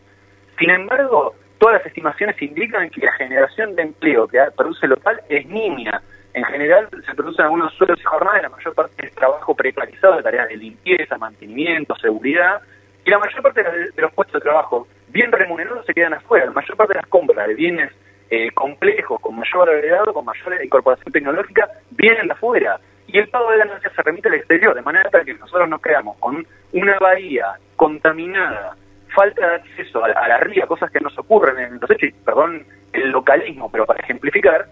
Sin 0.57 0.69
embargo, 0.69 1.35
todas 1.57 1.79
las 1.79 1.85
estimaciones 1.85 2.41
indican 2.41 2.89
que 2.89 3.05
la 3.05 3.11
generación 3.13 3.75
de 3.75 3.81
empleo 3.81 4.27
que 4.27 4.39
produce 4.55 4.87
local 4.87 5.19
es 5.27 5.45
nimia. 5.45 6.01
En 6.33 6.43
general 6.45 6.89
se 7.05 7.13
producen 7.13 7.45
algunos 7.45 7.73
suelos 7.75 7.99
y 7.99 8.03
jornadas, 8.03 8.41
la 8.41 8.49
mayor 8.49 8.73
parte 8.73 9.05
es 9.05 9.13
trabajo 9.13 9.55
precarizado 9.55 10.17
de 10.17 10.23
tareas 10.23 10.49
de 10.49 10.57
limpieza, 10.57 11.17
mantenimiento, 11.17 11.95
seguridad, 11.95 12.61
y 13.05 13.09
la 13.09 13.19
mayor 13.19 13.41
parte 13.41 13.63
de 13.63 14.01
los 14.01 14.13
puestos 14.13 14.41
de 14.41 14.43
trabajo 14.43 14.87
bien 15.09 15.31
remunerados 15.31 15.85
se 15.85 15.93
quedan 15.93 16.13
afuera. 16.13 16.45
La 16.45 16.51
mayor 16.51 16.75
parte 16.75 16.93
de 16.93 16.99
las 17.01 17.07
compras 17.07 17.47
de 17.47 17.53
bienes 17.53 17.91
eh, 18.29 18.49
complejos, 18.51 19.19
con 19.21 19.35
mayor 19.35 19.69
agregado, 19.69 20.13
con 20.13 20.25
mayor 20.25 20.63
incorporación 20.63 21.13
tecnológica, 21.13 21.69
vienen 21.91 22.27
de 22.27 22.33
afuera. 22.33 22.79
Y 23.07 23.19
el 23.19 23.27
pago 23.29 23.51
de 23.51 23.59
ganancias 23.59 23.93
se 23.93 24.01
remite 24.01 24.27
al 24.27 24.35
exterior, 24.35 24.73
de 24.73 24.81
manera 24.81 25.09
tal 25.11 25.23
que 25.23 25.35
nosotros 25.35 25.69
nos 25.69 25.81
quedamos 25.81 26.17
con 26.17 26.45
una 26.71 26.97
bahía 26.97 27.53
contaminada, 27.75 28.75
falta 29.13 29.47
de 29.47 29.55
acceso 29.57 30.03
a, 30.03 30.07
la 30.09 30.37
ría, 30.39 30.65
cosas 30.65 30.89
que 30.89 30.99
nos 30.99 31.15
ocurren 31.19 31.59
en 31.59 31.79
los 31.79 31.91
hechos, 31.91 32.09
perdón 32.25 32.65
el 32.91 33.11
localismo, 33.11 33.69
pero 33.71 33.85
para 33.85 33.99
ejemplificar, 33.99 34.65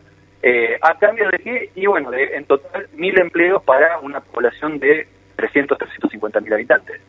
eh, 0.43 0.77
a 0.81 0.97
cambio 0.97 1.29
de 1.29 1.37
qué, 1.39 1.69
y 1.75 1.85
bueno, 1.85 2.09
de, 2.11 2.35
en 2.35 2.45
total 2.45 2.87
mil 2.93 3.19
empleos 3.19 3.63
para 3.63 3.99
una 3.99 4.21
población 4.21 4.79
de 4.79 5.07
300, 5.35 5.77
350 5.77 6.39
mil 6.41 6.53
habitantes. 6.53 7.01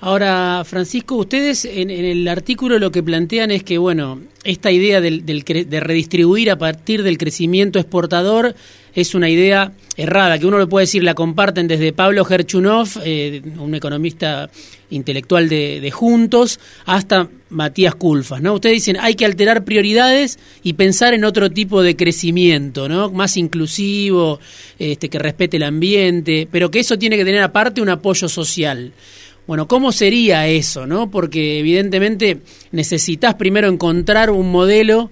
Ahora, 0.00 0.62
Francisco, 0.66 1.16
ustedes 1.16 1.64
en, 1.64 1.90
el 1.90 2.28
artículo 2.28 2.78
lo 2.78 2.92
que 2.92 3.02
plantean 3.02 3.50
es 3.50 3.62
que, 3.62 3.78
bueno, 3.78 4.20
esta 4.44 4.70
idea 4.70 5.00
del, 5.00 5.24
de 5.24 5.80
redistribuir 5.80 6.50
a 6.50 6.58
partir 6.58 7.02
del 7.02 7.16
crecimiento 7.16 7.78
exportador 7.78 8.54
es 8.94 9.14
una 9.14 9.28
idea 9.28 9.72
errada, 9.96 10.38
que 10.38 10.46
uno 10.46 10.58
le 10.58 10.66
puede 10.66 10.84
decir, 10.84 11.02
la 11.02 11.14
comparten 11.14 11.68
desde 11.68 11.92
Pablo 11.92 12.24
Gerchunov, 12.24 12.88
eh, 13.04 13.42
un 13.58 13.74
economista 13.74 14.50
intelectual 14.90 15.48
de, 15.48 15.90
Juntos, 15.90 16.60
hasta 16.84 17.28
Matías 17.50 17.94
Culfas, 17.94 18.40
¿no? 18.40 18.54
Ustedes 18.54 18.76
dicen, 18.76 18.96
hay 19.00 19.14
que 19.14 19.24
alterar 19.26 19.64
prioridades 19.64 20.38
y 20.62 20.74
pensar 20.74 21.12
en 21.12 21.24
otro 21.24 21.50
tipo 21.50 21.82
de 21.82 21.94
crecimiento, 21.94 22.88
¿no? 22.88 23.10
Más 23.10 23.36
inclusivo, 23.36 24.40
este, 24.78 25.08
que 25.08 25.18
respete 25.18 25.58
el 25.58 25.64
ambiente, 25.64 26.48
pero 26.50 26.70
que 26.70 26.80
eso 26.80 26.98
tiene 26.98 27.16
que 27.16 27.24
tener 27.24 27.42
aparte 27.42 27.80
un 27.82 27.88
apoyo 27.90 28.28
social. 28.28 28.92
Bueno, 29.46 29.68
¿cómo 29.68 29.92
sería 29.92 30.46
eso, 30.48 30.86
no? 30.86 31.10
Porque 31.10 31.60
evidentemente 31.60 32.38
necesitas 32.72 33.34
primero 33.36 33.68
encontrar 33.68 34.30
un 34.30 34.50
modelo 34.50 35.10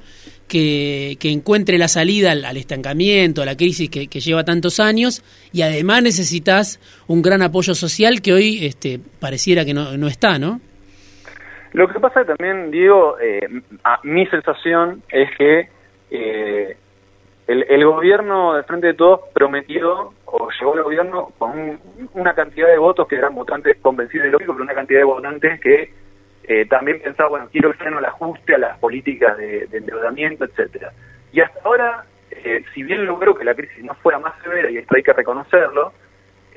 que, 0.49 1.17
que 1.21 1.31
encuentre 1.31 1.79
la 1.79 1.89
salida 1.89 2.33
al, 2.33 2.57
estancamiento, 2.57 3.43
a 3.43 3.45
la 3.45 3.57
crisis 3.57 3.89
que, 3.89 4.07
lleva 4.07 4.45
tantos 4.45 4.81
años, 4.81 5.23
y 5.53 5.63
además 5.63 6.03
necesitas 6.03 6.81
un 7.07 7.23
gran 7.23 7.43
apoyo 7.43 7.75
social 7.75 8.23
que 8.23 8.33
hoy 8.33 8.67
este, 8.67 9.01
pareciera 9.21 9.65
que 9.65 9.75
no, 9.75 10.07
está, 10.09 10.39
¿no? 10.39 10.61
Lo 11.73 11.89
que 11.89 11.99
pasa 11.99 12.25
también, 12.25 12.71
Diego, 12.71 13.17
eh, 13.21 13.41
a 13.83 14.01
mi 14.05 14.27
sensación 14.27 15.03
es 15.09 15.29
que 15.37 15.69
eh, 16.11 16.77
el, 17.47 17.85
gobierno 17.85 18.55
de 18.55 18.63
Frente 18.63 18.89
de 18.89 18.95
Todos 18.95 19.21
prometió 19.35 20.13
o 20.25 20.49
llegó 20.51 20.75
al 20.75 20.83
gobierno 20.83 21.33
con 21.39 21.79
una 22.15 22.35
cantidad 22.35 22.69
de 22.69 22.79
votos 22.79 23.07
que 23.07 23.17
eran 23.17 23.35
votantes 23.35 23.77
convencidos 23.83 24.25
de 24.25 24.33
lógico, 24.33 24.55
pero 24.55 24.65
una 24.65 24.75
cantidad 24.75 25.01
de 25.01 25.05
votantes 25.05 25.61
que 25.61 25.93
eh, 26.45 26.67
también 26.67 27.01
pensaba, 27.01 27.29
bueno, 27.31 27.49
quiero 27.53 27.73
que 27.73 27.79
freno 27.79 27.99
el 27.99 28.05
ajuste 28.05 28.55
a 28.55 28.59
las 28.59 28.79
políticas 28.79 29.37
de, 29.37 29.69
endeudamiento, 29.73 30.45
etcétera. 30.45 30.93
Y 31.33 31.41
hasta 31.41 31.61
ahora, 31.65 32.05
eh, 32.31 32.65
si 32.75 32.83
bien 32.83 33.05
logró 33.05 33.35
que 33.35 33.45
la 33.45 33.55
crisis 33.55 33.85
no 33.85 33.95
fuera 33.97 34.19
más 34.19 34.35
severa, 34.43 34.71
y 34.71 34.79
esto 34.79 34.95
hay 34.97 35.03
que 35.03 35.13
reconocerlo, 35.13 35.93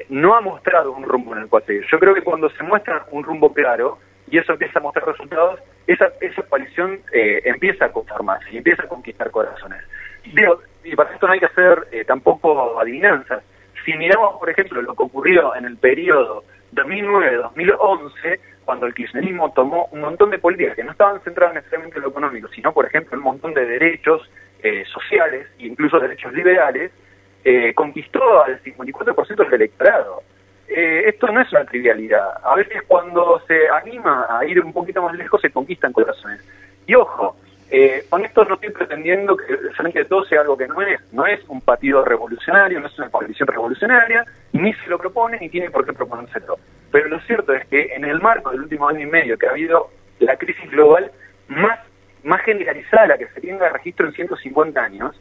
no 0.10 0.36
ha 0.36 0.41
mostrado 0.41 0.91
un 0.91 1.03
rumbo 1.03 1.34
en 1.34 1.44
el 1.44 1.50
cual 1.50 1.63
seguir. 1.65 1.86
Yo 1.91 2.00
creo 2.00 2.13
que 2.13 2.22
cuando 2.22 2.50
se 2.51 2.63
muestra 2.63 3.06
un 3.12 3.24
rumbo 3.24 3.53
claro 3.53 3.98
y 4.29 4.38
eso 4.38 4.53
empieza 4.53 4.79
a 4.79 4.82
mostrar 4.82 5.08
resultados, 5.08 5.60
esa, 5.86 6.12
esa 6.22 6.44
coalición 6.44 7.00
eh, 7.13 7.41
empieza 7.46 7.86
a 7.86 7.91
conformarse 7.91 8.51
y 8.51 8.58
empieza 8.58 8.84
a 8.84 8.88
conquistar 8.88 9.32
corazones. 9.32 9.82
Digo, 10.34 10.60
y 10.88 10.96
para 10.96 11.13
esto 11.13 11.27
no 11.27 11.34
hay 11.34 11.39
que 11.39 11.46
hacer 11.46 11.88
eh, 11.91 12.06
tampoco 12.06 12.79
adivinanzas. 12.79 13.44
Si 13.86 13.94
miramos, 13.94 14.39
por 14.39 14.50
ejemplo, 14.50 14.82
lo 14.82 14.96
que 14.96 15.03
ocurrió 15.03 15.56
en 15.56 15.65
el 15.65 15.77
periodo 15.77 16.44
2009-2011, 16.74 18.39
cuando 18.65 18.86
el 18.86 18.94
kirchnerismo 18.94 19.51
tomó 19.53 19.88
un 19.91 20.01
montón 20.01 20.29
de 20.29 20.39
políticas 20.39 20.75
que 20.75 20.84
no 20.84 20.91
estaban 20.91 21.22
centradas 21.22 21.56
necesariamente 21.56 21.98
en 21.98 22.03
lo 22.03 22.10
económico, 22.10 22.48
sino, 22.50 22.74
por 22.74 22.86
ejemplo, 22.86 23.17
un 23.17 23.24
montón 23.24 23.53
de 23.53 23.65
derechos 23.65 24.29
eh, 24.63 24.84
sociales 24.86 25.48
incluso 25.60 26.00
derechos 26.00 26.34
liberales, 26.34 26.91
eh, 27.44 27.74
conquistó 27.74 28.44
al 28.44 28.62
54% 28.63 29.36
del 29.36 29.53
electorado. 29.53 30.24
Eh, 30.67 31.03
esto 31.08 31.27
no 31.27 31.41
es 31.41 31.51
una 31.51 31.63
trivialidad. 31.65 32.41
A 32.44 32.56
veces 32.56 32.82
cuando 32.88 33.39
se 33.48 33.70
anima 33.70 34.25
a 34.29 34.44
ir 34.46 34.60
un 34.60 34.74
poquito 34.74 35.01
más 35.01 35.15
lejos 35.15 35.39
se 35.41 35.51
conquistan 35.51 35.94
corazones. 35.94 36.41
Y 36.86 36.96
ojo, 36.96 37.38
eh, 37.70 38.06
con 38.10 38.24
esto 38.24 38.46
no 38.46 38.56
estoy 38.56 38.70
pretendiendo 38.70 39.36
que 39.36 39.54
el 39.54 39.74
Frente 39.76 40.00
de 40.00 40.06
Todos 40.06 40.30
sea 40.30 40.42
algo 40.42 40.58
que 40.58 40.68
no 40.68 40.82
es. 40.82 41.02
No 41.12 41.26
es 41.26 41.44
un 41.50 41.62
partido 41.62 42.04
revolucionario, 42.06 42.80
no 42.80 42.88
es 42.88 42.98
una 42.98 43.10
coalición 43.10 43.48
revolucionaria, 43.48 44.26
ni 44.54 44.74
se 44.74 44.88
lo 44.88 44.98
propone 44.98 45.38
ni 45.40 45.50
tiene 45.50 45.70
por 45.70 45.86
qué 45.86 45.94
proponérselo. 45.94 46.58
Pero 46.92 47.10
lo 47.10 47.20
cierto 47.22 47.54
es 47.54 47.68
que 47.68 47.94
en 47.94 48.06
el 48.06 48.22
marco 48.22 48.52
del 48.52 48.62
último 48.62 48.88
año 48.88 49.02
y 49.02 49.06
medio 49.06 49.38
que 49.38 49.48
ha 49.48 49.52
habido 49.52 49.90
la 50.20 50.38
crisis 50.38 50.70
global 50.72 51.12
más, 51.50 51.80
más 52.24 52.42
generalizada, 52.42 53.08
la 53.08 53.18
que 53.18 53.28
se 53.28 53.42
tenga 53.42 53.70
registro 53.70 54.08
en 54.08 54.14
150 54.14 54.82
años, 54.82 55.20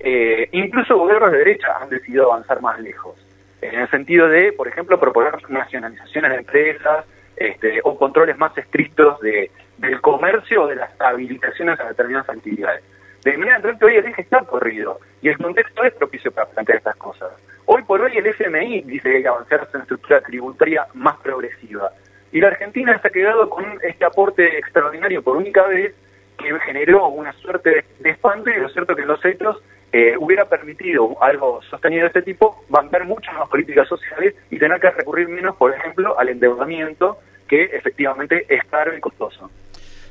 eh, 0.00 0.48
incluso 0.52 0.98
gobiernos 0.98 1.32
de 1.32 1.38
derecha 1.38 1.68
han 1.80 1.88
decidido 1.88 2.32
avanzar 2.32 2.60
más 2.60 2.78
lejos. 2.80 3.16
En 3.62 3.80
el 3.80 3.90
sentido 3.90 4.28
de, 4.28 4.52
por 4.52 4.68
ejemplo, 4.68 5.00
proponer 5.00 5.32
nacionalizaciones 5.50 6.30
de 6.30 6.36
empresas 6.38 7.04
este, 7.38 7.80
o 7.84 7.96
controles 7.98 8.36
más 8.38 8.56
estrictos 8.56 9.20
de 9.20 9.50
del 9.78 10.00
comercio 10.00 10.64
o 10.64 10.66
de 10.66 10.76
las 10.76 10.90
habilitaciones 11.00 11.78
a 11.80 11.88
determinadas 11.88 12.28
actividades. 12.28 12.82
De 13.24 13.36
manera 13.36 13.60
que 13.78 13.84
hoy 13.84 13.96
el 13.96 14.06
eje 14.06 14.22
está 14.22 14.40
corrido 14.40 15.00
y 15.22 15.28
el 15.28 15.38
contexto 15.38 15.82
es 15.84 15.94
propicio 15.94 16.30
para 16.30 16.48
plantear 16.48 16.78
estas 16.78 16.96
cosas. 16.96 17.30
Hoy 17.66 17.82
por 17.82 18.00
hoy 18.00 18.16
el 18.16 18.26
FMI 18.26 18.82
dice 18.82 19.10
que 19.10 19.16
hay 19.16 19.22
que 19.22 19.28
avanzar 19.28 19.68
una 19.72 19.82
estructura 19.82 20.20
tributaria 20.20 20.86
más 20.94 21.16
progresiva. 21.18 21.90
Y 22.32 22.40
la 22.40 22.48
Argentina 22.48 22.98
se 23.00 23.08
ha 23.08 23.10
quedado 23.10 23.48
con 23.48 23.64
este 23.82 24.04
aporte 24.04 24.58
extraordinario 24.58 25.22
por 25.22 25.36
única 25.36 25.66
vez 25.66 25.94
que 26.38 26.58
generó 26.60 27.08
una 27.08 27.32
suerte 27.32 27.84
de 27.98 28.10
espanto 28.10 28.50
y 28.50 28.60
lo 28.60 28.68
cierto 28.68 28.94
que 28.94 29.04
los 29.04 29.24
hechos 29.24 29.60
eh, 29.92 30.14
hubiera 30.18 30.44
permitido 30.44 31.16
algo 31.22 31.60
sostenido 31.70 32.02
de 32.02 32.08
este 32.08 32.22
tipo, 32.22 32.64
bancar 32.68 33.06
muchas 33.06 33.34
más 33.34 33.48
políticas 33.48 33.88
sociales 33.88 34.34
y 34.50 34.58
tener 34.58 34.80
que 34.80 34.90
recurrir 34.90 35.28
menos, 35.28 35.56
por 35.56 35.74
ejemplo, 35.74 36.18
al 36.18 36.28
endeudamiento, 36.28 37.18
que 37.46 37.64
efectivamente 37.64 38.44
es 38.48 38.62
caro 38.70 38.96
y 38.96 39.00
costoso. 39.00 39.50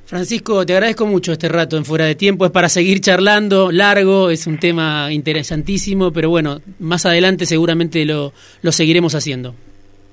Francisco, 0.05 0.65
te 0.65 0.73
agradezco 0.73 1.05
mucho 1.05 1.33
este 1.33 1.49
rato 1.49 1.75
en 1.75 1.83
Fuera 1.83 2.05
de 2.05 2.15
Tiempo. 2.15 2.45
Es 2.45 2.51
para 2.51 2.69
seguir 2.69 3.01
charlando, 3.01 3.71
largo, 3.73 4.29
es 4.29 4.47
un 4.47 4.57
tema 4.57 5.11
interesantísimo, 5.11 6.13
pero 6.13 6.29
bueno, 6.29 6.61
más 6.79 7.05
adelante 7.05 7.45
seguramente 7.45 8.05
lo, 8.05 8.31
lo 8.61 8.71
seguiremos 8.71 9.15
haciendo. 9.15 9.53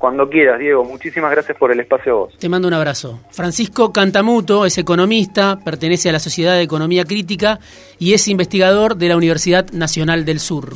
Cuando 0.04 0.28
quieras, 0.28 0.58
Diego. 0.58 0.84
Muchísimas 0.84 1.30
gracias 1.30 1.56
por 1.56 1.72
el 1.72 1.80
espacio 1.80 2.18
vos. 2.18 2.36
Te 2.36 2.46
mando 2.50 2.68
un 2.68 2.74
abrazo. 2.74 3.20
Francisco 3.30 3.90
Cantamuto 3.90 4.66
es 4.66 4.76
economista, 4.76 5.58
pertenece 5.64 6.10
a 6.10 6.12
la 6.12 6.18
Sociedad 6.18 6.52
de 6.52 6.60
Economía 6.60 7.06
Crítica 7.06 7.58
y 7.98 8.12
es 8.12 8.28
investigador 8.28 8.96
de 8.96 9.08
la 9.08 9.16
Universidad 9.16 9.70
Nacional 9.72 10.26
del 10.26 10.40
Sur. 10.40 10.74